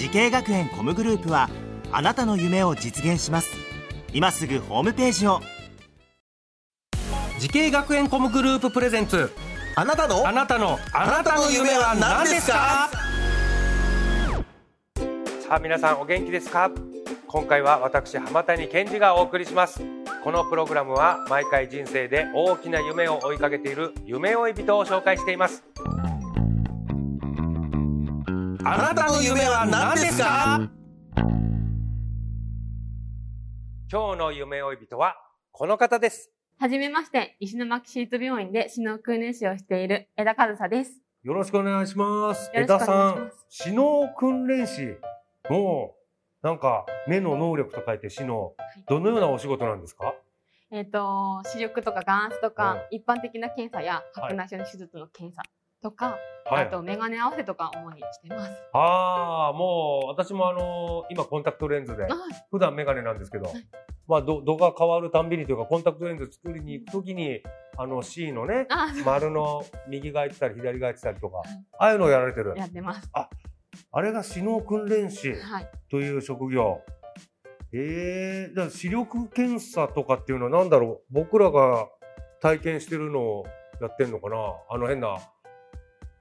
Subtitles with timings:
[0.00, 1.50] 滋慶学園 COM グループは
[1.92, 3.50] あなたの夢を実現します。
[4.14, 5.40] 今すぐホームページを。
[7.38, 9.30] 滋慶学園 COM グループプレゼンツ。
[9.76, 10.26] あなたの？
[10.26, 10.78] あなたの。
[10.94, 12.88] あなたの夢は何ですか？
[15.42, 16.70] さあ皆さんお元気ですか？
[17.26, 19.82] 今回は私浜谷健司がお送りします。
[20.24, 25.62] このプログラムは毎回人生で大きな夢を追いかけている夢追い人を紹介しています
[28.72, 30.70] あなたの夢は何ですか？
[33.90, 35.16] 今日の夢追い人は
[35.50, 36.30] この方です。
[36.56, 41.02] はじめまして、石巻市立病院で死の訓練士をしている枝和沙です。
[41.24, 42.48] よろしくお願いします。
[42.54, 42.86] よろしくお願いします。
[42.86, 44.94] 枝さん死の訓練士
[45.50, 45.96] も
[46.44, 48.52] うなんか目の能力と書いて死の
[48.86, 50.14] どのようなお仕事なんですか？
[50.70, 55.42] えっ、と、視力とか眼圧とか、一般的な検査や白内障の手術の検査
[55.82, 56.64] とか、はい。
[56.64, 58.52] あとメガネ合わせとか主にしてます。
[58.72, 62.12] ああもう私もあの今コンタクトレンズではい。
[62.50, 63.52] 普段メガネなんですけど、
[64.06, 67.40] まあ度度が変わるたんびにというかコンタクトレンズ作りに行くときに
[67.76, 71.42] あの C のねあ、丸の右がいってたり左がいってたりとか
[71.78, 72.54] ああいうのをやられてる。
[72.56, 73.10] やってます。
[73.92, 75.70] あれが視能訓練士はい。
[75.90, 76.80] という職業。
[77.72, 81.14] えー、じゃあ視力検査とかっていうのは何だろう？
[81.14, 81.86] 僕らが
[82.42, 83.46] 体験してるのを
[83.80, 84.36] やってんのかな？
[84.68, 85.18] あの変な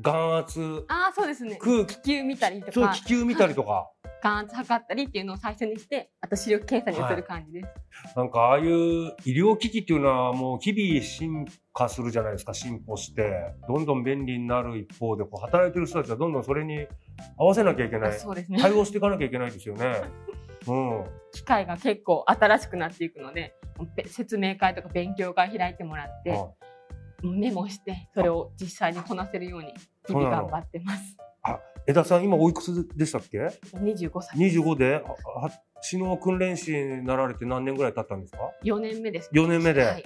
[0.00, 1.56] 眼圧あ、そうですね。
[1.60, 3.90] 空気気球見たりとか、そう気球見たりとか。
[4.22, 8.16] 眼圧測ったりっていうのを最初にして、あと視力検査に移る感じです。
[8.16, 16.86] なんかああいう医療機器っていうのはもう日々進化するじゃないですか進歩してどんどん便利になる一方でこう働いてる人たちはどんどんそれに
[17.36, 18.58] 合わせなきゃいけないあそうですね。
[18.60, 20.02] 対応していかなきゃいけないですよね。
[20.66, 23.54] うん、機械が結構新しくなっていくので、
[23.94, 26.48] べ説明会とか勉強会開いてもらって、あ
[27.32, 29.72] メモしてそれを実際にこなせるように
[30.06, 31.16] 日々頑張ってます。
[31.86, 33.38] 江田さん今おいくつでしたっけ
[33.74, 34.38] ？25歳。
[34.38, 35.04] 25で？
[35.04, 35.50] ああ
[35.82, 39.30] 死の訓練士になられて何年ぐらい経ったんですか？4年目です。
[39.34, 40.02] 4年目で、はい。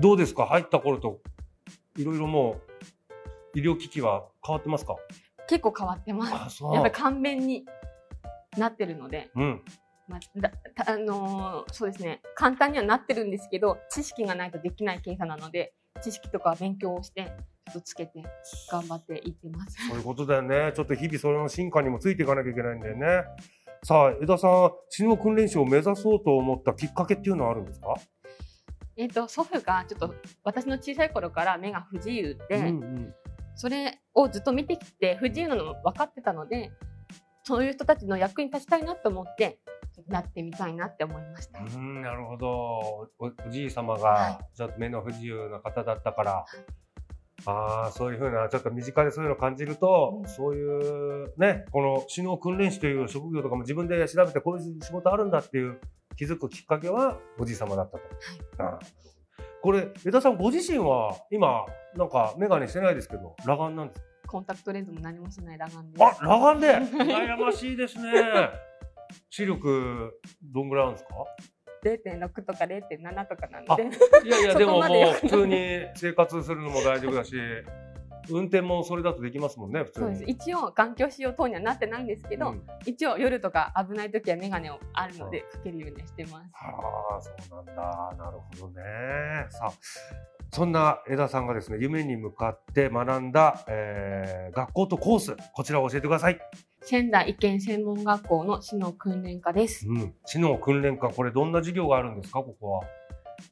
[0.00, 0.46] どうですか？
[0.46, 1.20] 入った頃と
[1.96, 2.60] いろいろも
[3.54, 4.94] う医療機器は変わってますか？
[5.48, 6.62] 結構変わってます。
[6.62, 7.64] やっぱり簡便に
[8.56, 9.62] なってるので、うん。
[10.06, 12.22] まあだたあのーそうですね。
[12.36, 15.72] 簡単にはなってるんですけど知識がないとできない検査なので
[16.02, 17.30] 知識とか勉強をしてちょ
[17.70, 18.22] っとつけて
[18.70, 19.76] 頑張っていってます。
[19.88, 20.72] そういうことだよね。
[20.74, 23.24] ちょっと日々それの進化にもついていかなきゃいけないんだよね。
[23.84, 27.94] さあ、江田さん、死の訓練士を目指そうと思ったきっかけっていうのはあるんですか？
[28.96, 33.14] えっ、と祖父がちょっと私の小さい頃から目が不自由で、うんうん
[33.60, 36.70] それをずっと見てきて不自由なのも分かってたので
[37.42, 39.58] そういう人たちの役に立ちたいなと思って
[40.08, 41.60] なってみたいなって思いました。
[41.60, 42.48] うん、なるほど。
[42.48, 43.08] お
[43.46, 46.44] おじい様はが、ちょっと目の不自由な方だったから、
[47.46, 50.28] ああ、そういうふうな、ちょっと身近でそういうのを感じると、うん。
[50.28, 55.80] そういう、ね、この死の訓練士という職業とかも自分で調べてこういう仕事あるんだっていう
[56.16, 58.04] 気づくきっかけはおじい様だったと。
[58.58, 58.86] あーなるほど
[59.60, 61.64] これ、江田さんご自身は今、
[61.96, 64.06] なんか眼鏡してないですけど、裸眼なんですか？
[64.28, 66.04] コンタクトレンズも何もしない裸眼で。
[66.04, 66.68] あ、裸眼で。
[66.78, 68.12] 羨ましいですね。
[69.30, 71.14] 視力、どんぐらいあるんですか
[71.84, 73.84] ？0.6とか0.7とかなあので
[74.26, 77.36] いやいや、 でももう普通に生活するのも大丈夫だし、
[78.30, 80.06] 運転もそれだとできますもんね、普通に。
[80.06, 86.50] そうです一応眼鏡使用等にはなってないんですけど、うん一応夜とか危ない時は眼鏡をあるのでかけるようにはしてます。
[86.52, 87.30] はあ、そ
[87.60, 88.14] うなんだ。
[88.18, 88.82] なるほどね。
[89.50, 89.72] さあ、
[90.50, 96.40] そんな枝さんがですね、夢に向かって学んだ、えー学校とコース、こちらを教えてください。
[96.80, 99.86] 仙台医研専門学校の知能訓練科です。
[99.86, 100.14] うん。
[100.24, 102.82] 知能訓練科、これどんな授業があるんですか、ここは。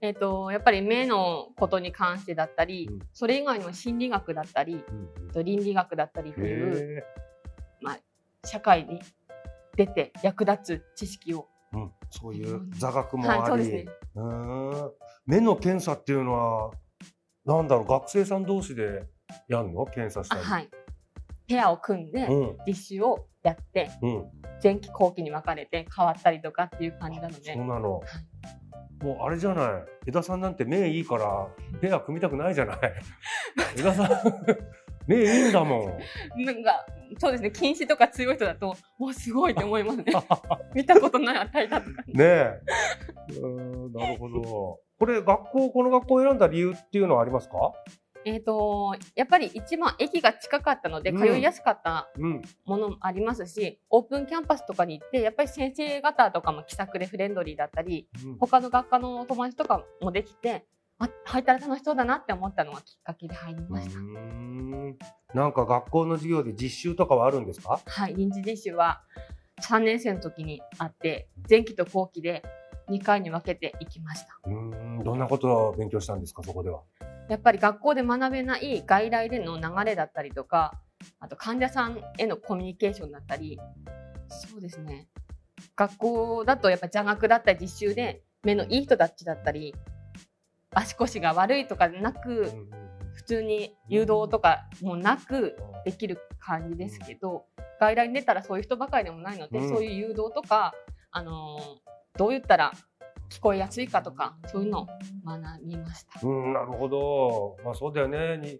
[0.00, 4.84] えっ、とやっぱり目のことに関してだったり、うんそれ以外の心理学だったり、
[5.34, 7.04] うん倫理学だったりというへ
[8.44, 9.00] 社会に
[9.76, 11.92] 出て役立つ知識を、ーうん。
[12.10, 13.86] そういう座学もあり、はい、そうですね。
[15.26, 16.70] 目の検査っていうのは、
[17.46, 19.04] なんだろう、学生さん同士で
[19.48, 19.86] やんの？
[19.86, 20.42] 検査したり。
[20.42, 20.70] あはい。
[21.48, 22.56] ペアを組んでうん。
[22.66, 24.24] 実習をやってうん。
[24.62, 28.00] 前期後期に分かれて変わったりとかっていう感じなのでそうなの。
[29.02, 29.68] もうあれじゃない。
[30.06, 31.48] 江田さんなんて目いいから、
[31.80, 32.78] ペア組みたくないじゃない。
[33.78, 34.08] 江田さん、
[35.06, 35.98] 目いいんだも
[36.36, 36.44] ん。
[36.44, 36.86] なんか、
[37.18, 40.12] そうですね、近視とか強い人だと、わ、すごいって思いますね。
[40.74, 42.02] 見たことない値だとか。
[42.06, 42.60] ねえ。
[43.40, 44.80] うん、なるほど。
[44.98, 47.72] これ、学校、この学校を選んだ理由っていうのはありますか？
[48.24, 52.42] えっ、と、やっぱり一番駅が近かったので、うん通いやすかったうん。
[52.64, 60.64] ものもありますし、オープンキャンパスとかに行って、やっぱり先生方とかも気さくでフレンドリーだったり、うん他の学科の友達とかもできて、
[60.98, 64.00] あ、入ったら楽しそうだなって思ったのがきっかけで入りました。
[65.34, 67.80] なんか学校の授業で実習とかはあるんですか？
[67.84, 69.02] はい、臨時実習は
[69.60, 72.42] 3年生の時にあって、前期と後期で
[72.88, 74.38] 2回に分けていきました。
[74.46, 76.80] うーんどんなことを勉強したんですかそこでは？
[77.28, 80.80] やっぱり学校で学べない外来での流れだったりとか、
[81.20, 83.58] あと患者さんへのコミュニケーションだったり、
[84.28, 85.08] そうですね。
[85.74, 89.74] 学校だとやっぱ座学だったり実習で目のいい人たちだったり、
[90.76, 92.52] 足腰が悪いとかなく、
[93.14, 97.46] 普通に誘導とかもなくできる感じですけど、
[97.80, 100.74] 外来に出たらそういう人ばかりでもないので、うんそういう誘導とか、
[101.10, 101.86] あのー
[102.18, 102.72] どう言ったら
[103.28, 104.86] 聞こえやすいかとか、そういうのを
[105.26, 106.26] 学びました。
[106.26, 107.56] うん、なるほど。
[107.62, 108.38] まあそうだよね。
[108.38, 108.58] に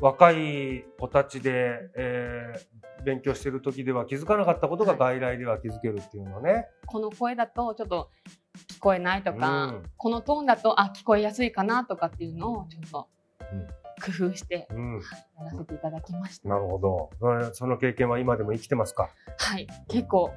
[0.00, 6.66] 若い子たちで、えー勉強してる時では気づかなかったことがはい外来では気づけるっていうのね。
[6.86, 8.43] この声だとちょっと聞
[8.84, 13.08] こえないとか、うんこのトーンだとあ聞こえやすいかなとかっていうのをちょっと
[13.40, 13.66] うん
[14.04, 15.00] 工夫してうん。
[15.38, 16.48] やらせていただきました。
[16.48, 17.10] なるほど。
[17.54, 19.08] その経験は今でも生きてますか？
[19.38, 20.30] はい、結構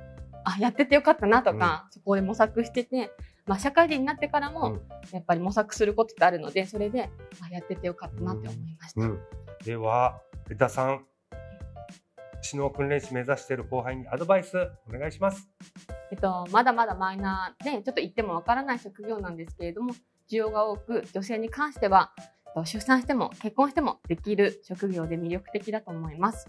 [0.45, 3.11] あやっててよかったなとか、そこで模索してて、
[3.45, 7.09] まあ、社会人になってからも、うんやっぱり模索することってあるのでそれで、
[7.43, 9.01] あやっててよかったなって思いました。
[9.01, 9.19] うん。
[9.65, 11.05] では、江田さん、
[12.49, 14.55] 指導訓練士目指している後輩にアドバイス
[14.87, 15.49] お願いします。
[16.11, 19.93] えっと、まだまだマイナーでちょっと言ってもわからない職業なんですけれども
[20.29, 22.13] 需要が多く女性に関しては
[22.65, 26.47] 出産しても結婚してもできる職業で魅力的だと思います。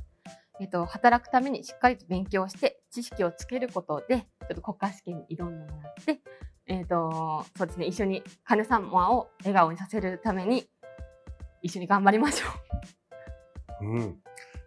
[0.61, 6.21] えっと、働くためにしっかりと勉強して知識をつけることでちょっと国家試験に挑んでもらって、
[6.67, 10.69] えっと、そうですね一緒に患者様を笑顔にさせるために
[11.63, 12.47] 一緒に頑張りましょ
[13.83, 13.87] う。
[13.87, 14.23] うん。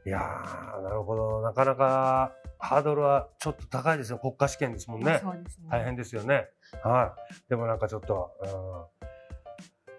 [0.05, 1.41] いやー、なるほど。
[1.41, 4.19] なかなかハードルはちょっと高いですよ。
[4.19, 5.19] 国家試験ですもんね。
[5.21, 5.67] そうですね。
[5.69, 6.47] 大変ですよね。
[6.83, 7.49] はい。
[7.49, 9.13] でもなんかちょっと、うん、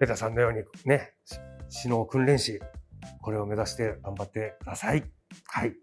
[0.01, 1.39] 江田さんのようにね、し
[1.85, 2.61] 指導訓練士、
[3.21, 5.05] これを目指して頑張ってください。
[5.47, 5.75] はい。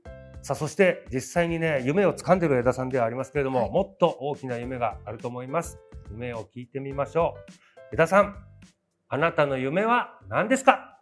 [0.42, 5.78] さあ、そして実際にね、夢を掴んでる江田さんではありますけれども、はいもっと大きな夢があると思います。
[6.12, 7.52] 夢を聞いてみましょう。
[7.94, 8.36] 江田さん、
[9.10, 11.02] あなたの夢は何ですか？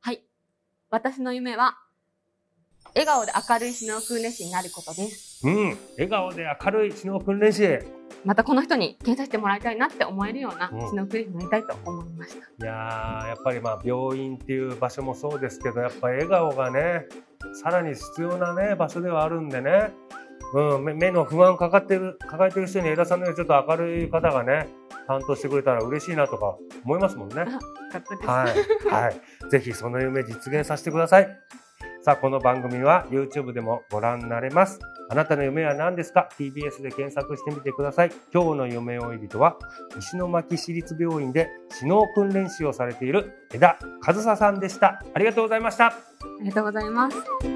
[0.00, 0.26] はい。
[0.90, 1.78] 私の夢は
[2.94, 5.46] 笑顔で明るい指導訓練士になることです。
[5.46, 5.78] うん。
[5.92, 7.78] 笑顔で明るい指導訓練士。
[8.24, 12.38] またこの人に検査してもらいたいなって思えるようなうん指導クリームになりたいと思いました。
[12.38, 17.06] いやーやっぱりまあ病院っていう場所もそうですけどやっぱ笑顔がね
[17.62, 19.92] さらに必要なね場所ではあるんでね、
[20.54, 24.68] うん、目目の不安かかってる抱えてる人に江田さんのようにちょっと明るい方がね
[25.06, 27.44] 担当してくれたら嬉しいなとか思いますもんね。
[28.26, 31.28] はい、はい、ぜひその夢実現させてください。
[32.06, 34.78] さあ、この番組は YouTube でもご覧になれます。
[35.10, 38.12] あなたの夢は何ですか ?TBS で検索してみてください。
[38.32, 39.56] 今日の夢追い人は、
[39.98, 43.76] 石巻市立病院で知能訓練士をされている枝
[44.06, 45.02] 和沙さんでした。
[45.14, 45.86] ありがとうございました。
[45.86, 45.94] あ
[46.42, 47.55] りがとうございます。